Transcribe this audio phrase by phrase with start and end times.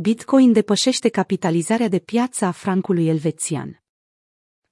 [0.00, 3.82] Bitcoin depășește capitalizarea de piață a francului elvețian.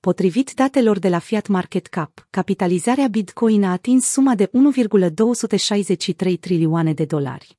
[0.01, 6.93] Potrivit datelor de la Fiat Market Cap, capitalizarea Bitcoin a atins suma de 1,263 trilioane
[6.93, 7.59] de dolari.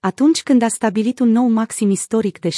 [0.00, 2.48] Atunci când a stabilit un nou maxim istoric de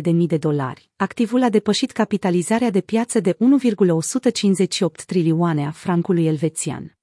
[0.00, 6.97] 67.000 de dolari, activul a depășit capitalizarea de piață de 1,158 trilioane a francului elvețian.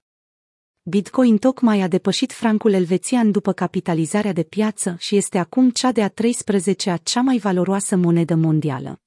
[0.88, 6.10] Bitcoin tocmai a depășit francul elvețian după capitalizarea de piață și este acum cea de-a
[6.10, 9.02] 13-a cea mai valoroasă monedă mondială.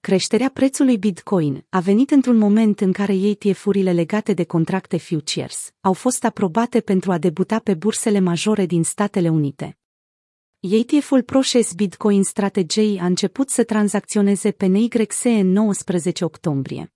[0.00, 5.92] Creșterea prețului Bitcoin a venit într-un moment în care ETF-urile legate de contracte futures au
[5.92, 9.78] fost aprobate pentru a debuta pe bursele majore din Statele Unite.
[10.60, 16.92] ETF-ul ProShares Bitcoin Strategy a început să tranzacționeze pe NYSE în 19 octombrie.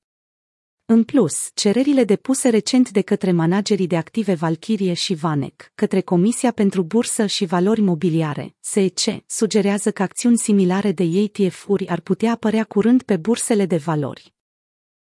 [0.93, 6.51] În plus, cererile depuse recent de către managerii de active Valkyrie și Vanek, către Comisia
[6.51, 12.65] pentru Bursă și Valori Mobiliare, SEC, sugerează că acțiuni similare de ETF-uri ar putea apărea
[12.65, 14.35] curând pe bursele de valori.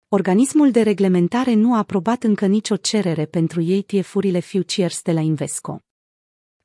[0.08, 5.80] Organismul de reglementare nu a aprobat încă nicio cerere pentru ETF-urile futures de la Invesco.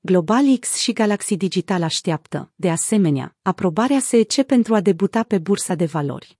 [0.00, 5.74] Global X și Galaxy Digital așteaptă, de asemenea, aprobarea SEC pentru a debuta pe bursa
[5.74, 6.38] de valori.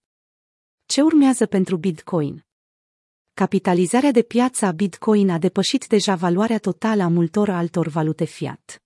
[0.87, 2.45] Ce urmează pentru Bitcoin?
[3.41, 8.83] Capitalizarea de piață a Bitcoin a depășit deja valoarea totală a multor altor valute fiat.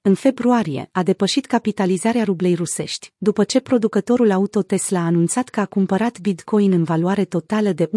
[0.00, 5.60] În februarie a depășit capitalizarea rublei rusești, după ce producătorul auto Tesla a anunțat că
[5.60, 7.90] a cumpărat Bitcoin în valoare totală de 1,5